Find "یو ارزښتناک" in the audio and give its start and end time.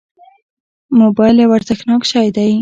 1.41-2.01